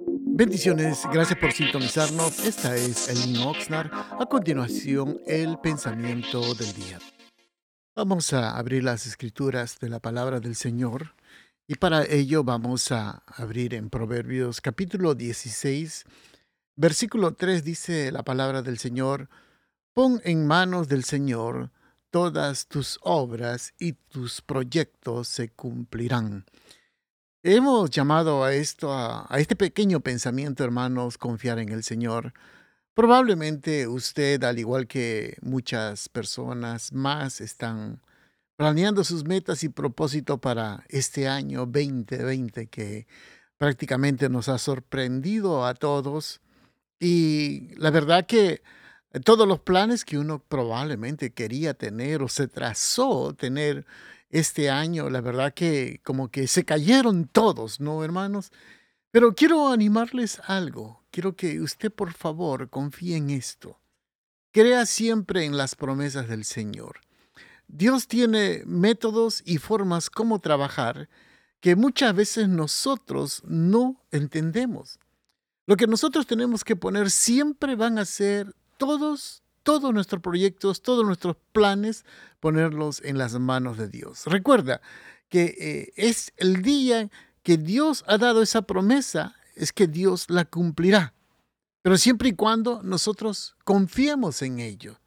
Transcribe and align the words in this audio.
Bendiciones, 0.00 1.02
gracias 1.12 1.38
por 1.38 1.52
sintonizarnos. 1.52 2.44
Esta 2.44 2.74
es 2.74 3.08
Elin 3.08 3.42
Oxnard. 3.42 3.90
A 3.92 4.26
continuación, 4.26 5.20
el 5.26 5.58
pensamiento 5.58 6.54
del 6.54 6.72
día. 6.74 6.98
Vamos 7.94 8.32
a 8.32 8.56
abrir 8.56 8.82
las 8.82 9.06
escrituras 9.06 9.78
de 9.78 9.88
la 9.88 10.00
palabra 10.00 10.40
del 10.40 10.56
Señor 10.56 11.14
y 11.66 11.76
para 11.76 12.04
ello 12.04 12.42
vamos 12.42 12.90
a 12.90 13.22
abrir 13.26 13.74
en 13.74 13.88
Proverbios 13.88 14.60
capítulo 14.60 15.14
16, 15.14 16.04
versículo 16.76 17.34
3 17.34 17.62
dice 17.62 18.10
la 18.10 18.24
palabra 18.24 18.62
del 18.62 18.78
Señor, 18.78 19.28
pon 19.92 20.20
en 20.24 20.46
manos 20.46 20.88
del 20.88 21.04
Señor 21.04 21.70
todas 22.10 22.66
tus 22.66 22.98
obras 23.02 23.74
y 23.78 23.92
tus 23.92 24.40
proyectos 24.40 25.28
se 25.28 25.50
cumplirán. 25.50 26.44
Hemos 27.46 27.90
llamado 27.90 28.42
a 28.42 28.54
esto, 28.54 28.90
a, 28.90 29.28
este 29.36 29.54
pequeño 29.54 30.00
pensamiento, 30.00 30.64
hermanos, 30.64 31.18
confiar 31.18 31.58
en 31.58 31.68
el 31.68 31.84
Señor. 31.84 32.32
Probablemente 32.94 33.86
usted, 33.86 34.42
al 34.44 34.58
igual 34.58 34.86
que 34.86 35.36
muchas 35.42 36.08
personas 36.08 36.94
más, 36.94 37.42
están 37.42 38.00
planeando 38.56 39.04
sus 39.04 39.24
metas 39.24 39.62
y 39.62 39.68
propósito 39.68 40.38
para 40.40 40.86
este 40.88 41.28
año 41.28 41.66
2020 41.66 42.68
que 42.68 43.06
prácticamente 43.58 44.30
nos 44.30 44.48
ha 44.48 44.56
sorprendido 44.56 45.66
a 45.66 45.74
todos. 45.74 46.40
Y 46.98 47.74
la 47.76 47.90
verdad 47.90 48.24
que 48.24 48.62
todos 49.22 49.46
los 49.46 49.60
planes 49.60 50.06
que 50.06 50.16
uno 50.16 50.38
probablemente 50.38 51.34
quería 51.34 51.74
tener 51.74 52.22
o 52.22 52.28
se 52.28 52.48
trazó 52.48 53.34
tener 53.34 53.84
este 54.34 54.68
año, 54.68 55.10
la 55.10 55.20
verdad 55.20 55.54
que 55.54 56.00
como 56.02 56.28
que 56.28 56.48
se 56.48 56.64
cayeron 56.64 57.28
todos, 57.28 57.78
¿no, 57.78 58.02
hermanos? 58.02 58.50
Pero 59.12 59.32
quiero 59.32 59.68
animarles 59.68 60.40
algo. 60.48 61.04
Quiero 61.12 61.36
que 61.36 61.60
usted, 61.60 61.92
por 61.92 62.12
favor, 62.12 62.68
confíe 62.68 63.16
en 63.16 63.30
esto. 63.30 63.78
Crea 64.50 64.86
siempre 64.86 65.44
en 65.44 65.56
las 65.56 65.76
promesas 65.76 66.26
del 66.26 66.44
Señor. 66.44 66.98
Dios 67.68 68.08
tiene 68.08 68.64
métodos 68.66 69.40
y 69.46 69.58
formas 69.58 70.10
como 70.10 70.40
trabajar 70.40 71.08
que 71.60 71.76
muchas 71.76 72.12
veces 72.12 72.48
nosotros 72.48 73.40
no 73.46 74.02
entendemos. 74.10 74.98
Lo 75.66 75.76
que 75.76 75.86
nosotros 75.86 76.26
tenemos 76.26 76.64
que 76.64 76.74
poner 76.74 77.12
siempre 77.12 77.76
van 77.76 77.98
a 77.98 78.04
ser 78.04 78.52
todos 78.78 79.43
todos 79.64 79.92
nuestros 79.92 80.22
proyectos, 80.22 80.82
todos 80.82 81.04
nuestros 81.04 81.36
planes, 81.50 82.04
ponerlos 82.38 83.02
en 83.04 83.18
las 83.18 83.36
manos 83.40 83.76
de 83.76 83.88
Dios. 83.88 84.26
Recuerda 84.26 84.80
que 85.28 85.56
eh, 85.58 85.92
es 85.96 86.32
el 86.36 86.62
día 86.62 87.10
que 87.42 87.56
Dios 87.56 88.04
ha 88.06 88.18
dado 88.18 88.42
esa 88.42 88.62
promesa, 88.62 89.34
es 89.56 89.72
que 89.72 89.88
Dios 89.88 90.26
la 90.30 90.44
cumplirá. 90.44 91.14
Pero 91.82 91.98
siempre 91.98 92.28
y 92.28 92.34
cuando 92.34 92.82
nosotros 92.82 93.56
confiemos 93.64 94.40
en 94.42 94.60
ello. 94.60 95.00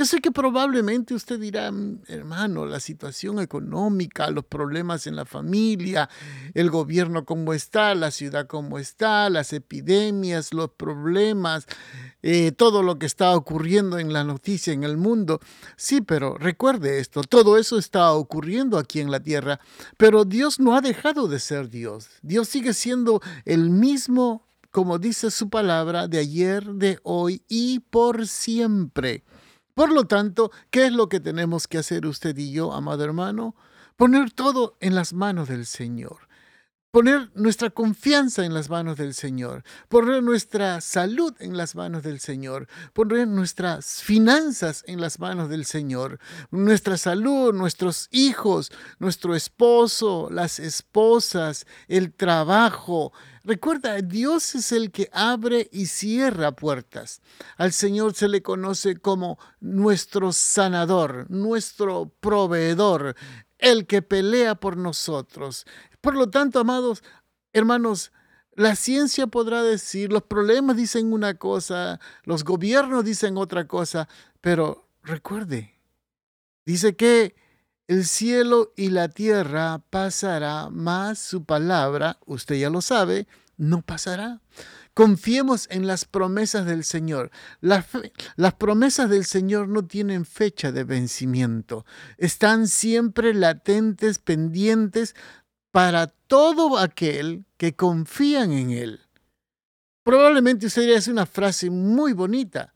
Yo 0.00 0.06
sé 0.06 0.22
que 0.22 0.32
probablemente 0.32 1.12
usted 1.12 1.38
dirá, 1.38 1.70
mm, 1.70 2.04
hermano, 2.08 2.64
la 2.64 2.80
situación 2.80 3.38
económica, 3.38 4.30
los 4.30 4.46
problemas 4.46 5.06
en 5.06 5.14
la 5.14 5.26
familia, 5.26 6.08
el 6.54 6.70
gobierno 6.70 7.26
como 7.26 7.52
está, 7.52 7.94
la 7.94 8.10
ciudad 8.10 8.46
como 8.46 8.78
está, 8.78 9.28
las 9.28 9.52
epidemias, 9.52 10.54
los 10.54 10.70
problemas, 10.70 11.66
eh, 12.22 12.50
todo 12.52 12.82
lo 12.82 12.98
que 12.98 13.04
está 13.04 13.36
ocurriendo 13.36 13.98
en 13.98 14.14
la 14.14 14.24
noticia, 14.24 14.72
en 14.72 14.84
el 14.84 14.96
mundo. 14.96 15.38
Sí, 15.76 16.00
pero 16.00 16.38
recuerde 16.38 16.98
esto, 17.00 17.20
todo 17.20 17.58
eso 17.58 17.76
está 17.76 18.10
ocurriendo 18.12 18.78
aquí 18.78 19.00
en 19.00 19.10
la 19.10 19.20
tierra, 19.20 19.60
pero 19.98 20.24
Dios 20.24 20.60
no 20.60 20.74
ha 20.74 20.80
dejado 20.80 21.28
de 21.28 21.40
ser 21.40 21.68
Dios. 21.68 22.08
Dios 22.22 22.48
sigue 22.48 22.72
siendo 22.72 23.20
el 23.44 23.68
mismo, 23.68 24.48
como 24.70 24.98
dice 24.98 25.30
su 25.30 25.50
palabra, 25.50 26.08
de 26.08 26.20
ayer, 26.20 26.64
de 26.72 26.98
hoy 27.02 27.42
y 27.48 27.80
por 27.80 28.26
siempre. 28.26 29.24
Por 29.80 29.92
lo 29.92 30.04
tanto, 30.04 30.52
¿qué 30.68 30.84
es 30.84 30.92
lo 30.92 31.08
que 31.08 31.20
tenemos 31.20 31.66
que 31.66 31.78
hacer 31.78 32.04
usted 32.04 32.36
y 32.36 32.52
yo, 32.52 32.74
amado 32.74 33.02
hermano? 33.02 33.54
Poner 33.96 34.30
todo 34.30 34.76
en 34.80 34.94
las 34.94 35.14
manos 35.14 35.48
del 35.48 35.64
Señor. 35.64 36.28
Poner 36.90 37.30
nuestra 37.34 37.70
confianza 37.70 38.44
en 38.44 38.52
las 38.52 38.68
manos 38.68 38.96
del 38.96 39.14
Señor, 39.14 39.62
poner 39.88 40.24
nuestra 40.24 40.80
salud 40.80 41.32
en 41.38 41.56
las 41.56 41.76
manos 41.76 42.02
del 42.02 42.18
Señor, 42.18 42.66
poner 42.92 43.28
nuestras 43.28 44.02
finanzas 44.02 44.82
en 44.88 45.00
las 45.00 45.20
manos 45.20 45.48
del 45.48 45.66
Señor, 45.66 46.18
nuestra 46.50 46.96
salud, 46.96 47.54
nuestros 47.54 48.08
hijos, 48.10 48.72
nuestro 48.98 49.36
esposo, 49.36 50.28
las 50.32 50.58
esposas, 50.58 51.64
el 51.86 52.12
trabajo, 52.12 53.12
Recuerda, 53.42 53.96
Dios 54.02 54.54
es 54.54 54.70
el 54.70 54.90
que 54.90 55.08
abre 55.12 55.70
y 55.72 55.86
cierra 55.86 56.52
puertas. 56.52 57.22
Al 57.56 57.72
Señor 57.72 58.12
se 58.12 58.28
le 58.28 58.42
conoce 58.42 58.98
como 58.98 59.38
nuestro 59.60 60.32
sanador, 60.32 61.24
nuestro 61.30 62.12
proveedor, 62.20 63.16
el 63.60 63.86
que 63.86 64.02
pelea 64.02 64.54
por 64.54 64.76
nosotros. 64.76 65.66
Por 66.00 66.14
lo 66.16 66.30
tanto, 66.30 66.58
amados 66.58 67.02
hermanos, 67.52 68.12
la 68.54 68.76
ciencia 68.76 69.26
podrá 69.26 69.62
decir, 69.62 70.12
los 70.12 70.22
problemas 70.22 70.76
dicen 70.76 71.12
una 71.12 71.34
cosa, 71.34 72.00
los 72.24 72.44
gobiernos 72.44 73.04
dicen 73.04 73.36
otra 73.36 73.66
cosa, 73.66 74.08
pero 74.40 74.88
recuerde, 75.02 75.78
dice 76.66 76.96
que 76.96 77.34
el 77.86 78.04
cielo 78.06 78.72
y 78.76 78.90
la 78.90 79.08
tierra 79.08 79.82
pasará, 79.90 80.68
más 80.70 81.18
su 81.18 81.44
palabra, 81.44 82.18
usted 82.26 82.56
ya 82.56 82.70
lo 82.70 82.82
sabe, 82.82 83.26
no 83.56 83.82
pasará. 83.82 84.40
Confiemos 85.00 85.66
en 85.70 85.86
las 85.86 86.04
promesas 86.04 86.66
del 86.66 86.84
Señor. 86.84 87.30
Las, 87.62 87.86
promesas 88.58 89.08
del 89.08 89.24
Señor 89.24 89.66
no 89.66 89.86
tienen 89.86 90.26
fecha 90.26 90.72
de 90.72 90.84
vencimiento. 90.84 91.86
Están 92.18 92.68
siempre 92.68 93.32
latentes, 93.32 94.18
pendientes 94.18 95.16
para 95.70 96.08
todo 96.08 96.76
aquel 96.76 97.46
que 97.56 97.74
confían 97.74 98.52
en 98.52 98.72
Él. 98.72 99.00
Probablemente 100.02 100.66
usted 100.66 100.90
es 100.90 101.08
una 101.08 101.24
frase 101.24 101.70
muy 101.70 102.12
bonita. 102.12 102.74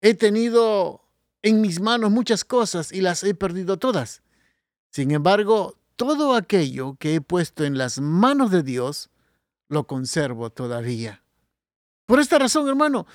He 0.00 0.14
tenido 0.14 1.02
en 1.42 1.60
mis 1.60 1.82
manos 1.82 2.10
muchas 2.10 2.46
cosas 2.46 2.92
y 2.92 3.02
las 3.02 3.24
he 3.24 3.34
perdido 3.34 3.78
todas. 3.78 4.22
Sin 4.88 5.10
embargo, 5.10 5.78
todo 5.96 6.34
aquello 6.34 6.96
que 6.98 7.16
he 7.16 7.20
puesto 7.20 7.66
en 7.66 7.76
las 7.76 8.00
manos 8.00 8.50
de 8.50 8.62
Dios, 8.62 9.10
lo 9.68 9.86
conservo 9.86 10.48
todavía. 10.48 11.21
Por 12.06 12.20
esta 12.20 12.38
razón, 12.38 12.68
hermano, 12.68 13.06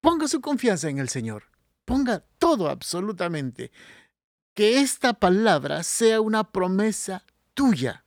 ponga 0.00 0.28
su 0.28 0.40
confianza 0.40 0.88
en 0.88 0.98
el 0.98 1.08
Señor. 1.08 1.44
Ponga 1.84 2.20
todo 2.38 2.68
absolutamente. 2.68 3.72
Que 4.54 4.80
esta 4.80 5.14
palabra 5.14 5.82
sea 5.82 6.20
una 6.20 6.44
promesa 6.44 7.24
tuya. 7.54 8.04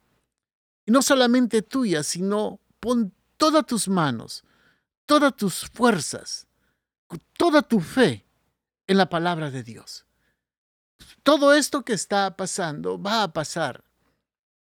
Y 0.85 0.91
no 0.91 1.01
solamente 1.01 1.62
tuya, 1.62 2.03
sino 2.03 2.59
pon 2.79 3.13
todas 3.38 3.66
tus 3.66 3.88
manos, 3.88 4.44
todas 5.06 5.35
tus 5.35 5.69
fuerzas, 5.69 6.47
toda 7.38 7.62
tu 7.62 7.79
fe 7.79 8.25
en 8.88 8.97
la 8.97 9.09
palabra 9.09 9.50
de 9.50 9.63
Dios 9.63 10.06
todo 11.23 11.53
esto 11.53 11.83
que 11.83 11.94
está 11.94 12.35
pasando 12.35 13.01
va 13.01 13.23
a 13.23 13.33
pasar. 13.33 13.83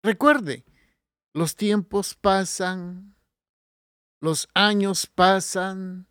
Recuerde, 0.02 0.64
los 1.32 1.56
tiempos 1.56 2.14
pasan, 2.14 3.16
los 4.20 4.48
años 4.54 5.06
pasan, 5.06 6.06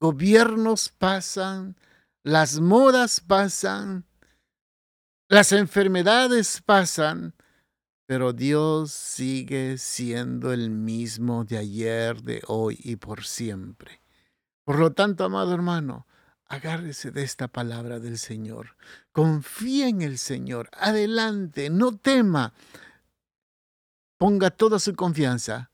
gobiernos 0.00 0.88
pasan, 0.88 1.76
las 2.22 2.60
modas 2.60 3.20
pasan, 3.20 4.04
las 5.28 5.52
enfermedades 5.52 6.62
pasan, 6.64 7.34
pero 8.06 8.32
Dios 8.32 8.92
sigue 8.92 9.78
siendo 9.78 10.52
el 10.52 10.70
mismo 10.70 11.44
de 11.44 11.58
ayer, 11.58 12.22
de 12.22 12.42
hoy 12.46 12.78
y 12.82 12.96
por 12.96 13.24
siempre. 13.24 14.00
Por 14.64 14.78
lo 14.78 14.92
tanto, 14.92 15.24
amado 15.24 15.54
hermano, 15.54 16.06
Agárrese 16.50 17.12
de 17.12 17.22
esta 17.22 17.46
palabra 17.46 18.00
del 18.00 18.18
Señor. 18.18 18.76
Confía 19.12 19.86
en 19.86 20.02
el 20.02 20.18
Señor. 20.18 20.68
Adelante, 20.72 21.70
no 21.70 21.96
tema. 21.96 22.52
Ponga 24.18 24.50
toda 24.50 24.80
su 24.80 24.96
confianza 24.96 25.69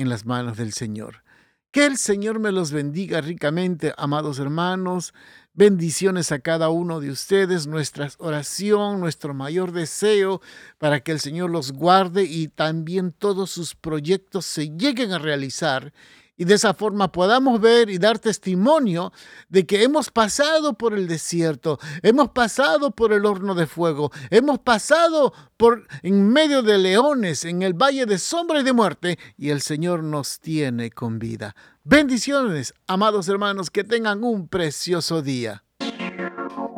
en 0.00 0.08
las 0.08 0.24
manos 0.24 0.56
del 0.56 0.72
Señor. 0.72 1.22
Que 1.70 1.84
el 1.84 1.98
Señor 1.98 2.40
me 2.40 2.50
los 2.50 2.72
bendiga 2.72 3.20
ricamente, 3.20 3.92
amados 3.96 4.38
hermanos. 4.38 5.14
Bendiciones 5.52 6.32
a 6.32 6.38
cada 6.40 6.70
uno 6.70 7.00
de 7.00 7.10
ustedes, 7.10 7.66
nuestra 7.66 8.08
oración, 8.18 8.98
nuestro 8.98 9.34
mayor 9.34 9.72
deseo 9.72 10.40
para 10.78 11.00
que 11.00 11.12
el 11.12 11.20
Señor 11.20 11.50
los 11.50 11.72
guarde 11.72 12.24
y 12.24 12.48
también 12.48 13.12
todos 13.12 13.50
sus 13.50 13.74
proyectos 13.74 14.46
se 14.46 14.70
lleguen 14.70 15.12
a 15.12 15.18
realizar 15.18 15.92
y 16.40 16.46
de 16.46 16.54
esa 16.54 16.72
forma 16.72 17.12
podamos 17.12 17.60
ver 17.60 17.90
y 17.90 17.98
dar 17.98 18.18
testimonio 18.18 19.12
de 19.50 19.66
que 19.66 19.82
hemos 19.82 20.08
pasado 20.08 20.72
por 20.72 20.94
el 20.94 21.06
desierto, 21.06 21.78
hemos 22.02 22.30
pasado 22.30 22.92
por 22.92 23.12
el 23.12 23.26
horno 23.26 23.54
de 23.54 23.66
fuego, 23.66 24.10
hemos 24.30 24.58
pasado 24.60 25.34
por 25.58 25.86
en 26.02 26.30
medio 26.30 26.62
de 26.62 26.78
leones, 26.78 27.44
en 27.44 27.60
el 27.60 27.74
valle 27.74 28.06
de 28.06 28.18
sombra 28.18 28.60
y 28.60 28.62
de 28.62 28.72
muerte, 28.72 29.18
y 29.36 29.50
el 29.50 29.60
Señor 29.60 30.02
nos 30.02 30.40
tiene 30.40 30.90
con 30.90 31.18
vida. 31.18 31.54
Bendiciones, 31.84 32.72
amados 32.86 33.28
hermanos, 33.28 33.68
que 33.70 33.84
tengan 33.84 34.24
un 34.24 34.48
precioso 34.48 35.20
día. 35.20 35.62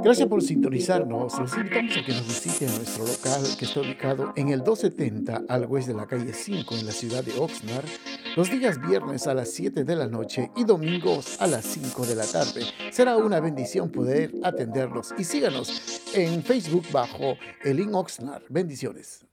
Gracias 0.03 0.29
por 0.29 0.43
sintonizarnos. 0.43 1.39
Los 1.39 1.57
invitamos 1.57 1.97
a 1.97 2.05
que 2.05 2.13
nos 2.13 2.27
visiten 2.27 2.69
a 2.71 2.77
nuestro 2.77 3.07
local 3.07 3.43
que 3.57 3.65
está 3.65 3.81
ubicado 3.81 4.33
en 4.35 4.49
el 4.49 4.65
270 4.65 5.45
al 5.49 5.65
oeste 5.67 5.93
de 5.93 5.97
la 5.97 6.07
calle 6.07 6.33
5 6.33 6.75
en 6.75 6.87
la 6.87 6.93
ciudad 6.93 7.23
de 7.23 7.39
Oxnard, 7.39 7.87
los 8.37 8.51
días 8.51 8.81
viernes 8.81 9.29
a 9.29 9.35
las 9.35 9.51
7 9.51 9.85
de 9.85 9.97
la 9.97 10.09
noche 10.09 10.51
y 10.57 10.65
domingos 10.65 11.41
a 11.41 11.47
las 11.47 11.65
5 11.67 12.05
de 12.07 12.17
la 12.17 12.27
tarde. 12.27 12.65
Será 12.91 13.17
una 13.17 13.39
bendición 13.39 13.91
poder 13.91 14.33
atenderlos 14.43 15.15
y 15.17 15.25
síganos 15.25 16.01
en 16.15 16.43
Facebook 16.43 16.85
bajo 16.93 17.37
Elin 17.63 17.95
Oxnard. 17.95 18.43
Bendiciones. 18.49 19.32